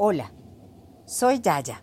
[0.00, 0.30] Hola,
[1.06, 1.82] soy Yaya.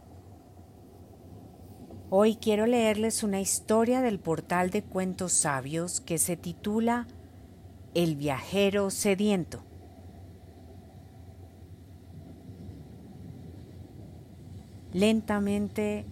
[2.09, 7.07] Hoy quiero leerles una historia del portal de cuentos sabios que se titula
[7.93, 9.65] El viajero sediento.
[14.93, 16.05] Lentamente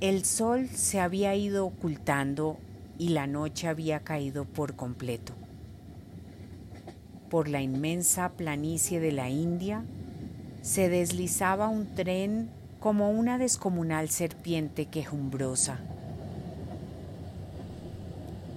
[0.00, 2.56] el sol se había ido ocultando
[2.98, 5.34] y la noche había caído por completo.
[7.28, 9.84] Por la inmensa planicie de la India
[10.62, 12.50] se deslizaba un tren
[12.80, 15.78] como una descomunal serpiente quejumbrosa.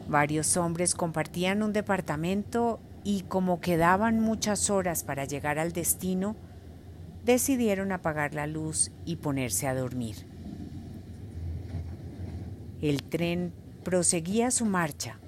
[0.08, 6.36] Varios hombres compartían un departamento y como quedaban muchas horas para llegar al destino,
[7.26, 10.28] decidieron apagar la luz y ponerse a dormir.
[12.82, 15.20] El tren proseguía su marcha.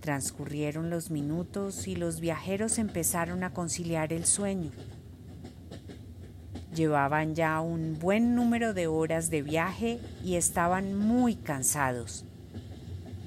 [0.00, 4.70] Transcurrieron los minutos y los viajeros empezaron a conciliar el sueño.
[6.76, 12.26] Llevaban ya un buen número de horas de viaje y estaban muy cansados.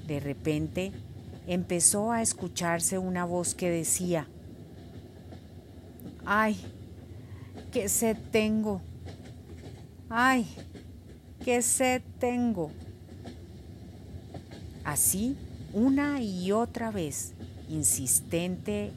[0.06, 0.92] De repente
[1.48, 4.28] empezó a escucharse una voz que decía,
[6.24, 6.60] ¡ay,
[7.72, 8.82] qué sed tengo!
[10.08, 10.46] ¡ay,
[11.44, 12.70] qué sed tengo!
[14.84, 15.36] Así,
[15.72, 17.34] una y otra vez,
[17.68, 18.92] insistente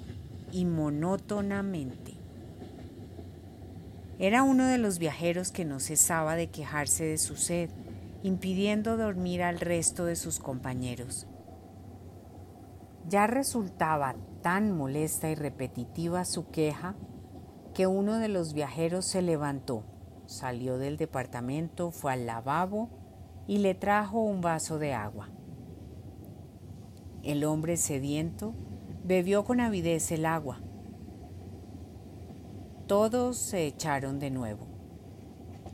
[0.51, 2.12] y monótonamente.
[4.23, 7.69] Era uno de los viajeros que no cesaba de quejarse de su sed,
[8.21, 11.27] impidiendo dormir al resto de sus compañeros.
[13.09, 16.95] Ya resultaba tan molesta y repetitiva su queja
[17.73, 19.83] que uno de los viajeros se levantó,
[20.25, 22.91] salió del departamento, fue al lavabo
[23.45, 25.31] y le trajo un vaso de agua.
[27.23, 28.53] El hombre sediento
[29.03, 30.61] bebió con avidez el agua
[32.93, 34.67] todos se echaron de nuevo.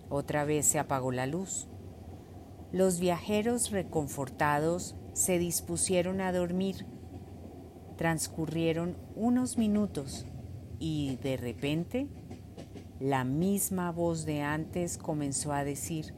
[0.08, 1.67] Otra vez se apagó la luz.
[2.71, 6.86] Los viajeros reconfortados se dispusieron a dormir.
[7.98, 10.26] Transcurrieron unos minutos
[10.80, 12.08] y de repente
[13.02, 16.14] la misma voz de antes comenzó a decir,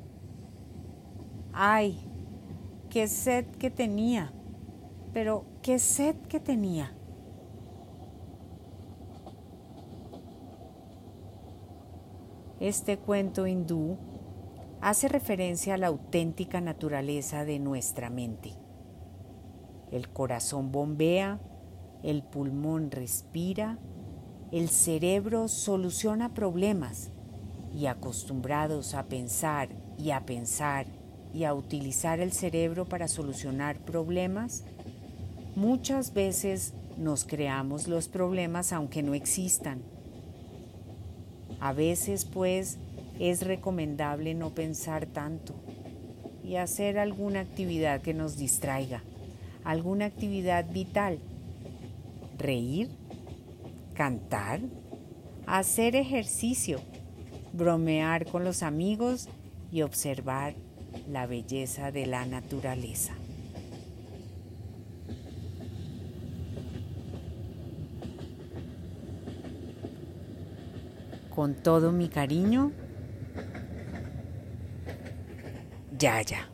[1.52, 1.98] ¡ay!
[2.92, 4.34] ¡Qué sed que tenía!
[5.14, 6.96] Pero, ¿qué sed que tenía?
[12.62, 13.98] Este cuento hindú
[14.82, 18.54] hace referencia a la auténtica naturaleza de nuestra mente.
[19.92, 21.40] El corazón bombea,
[22.04, 23.80] el pulmón respira,
[24.52, 27.10] el cerebro soluciona problemas
[27.76, 30.86] y acostumbrados a pensar y a pensar
[31.34, 34.66] y a utilizar el cerebro para solucionar problemas,
[35.56, 39.82] muchas veces nos creamos los problemas aunque no existan
[41.62, 42.80] a veces, pues,
[43.20, 45.54] es recomendable no pensar tanto
[46.44, 49.04] y hacer alguna actividad que nos distraiga,
[49.64, 51.20] alguna actividad vital.
[52.40, 52.90] Reír,
[53.94, 54.62] cantar,
[55.46, 56.82] hacer ejercicio,
[57.54, 59.30] bromear con los amigos
[59.72, 60.56] y observar
[61.08, 63.14] la belleza de la naturaleza.
[71.34, 72.74] Con todo mi cariño,
[75.98, 76.51] Yaya.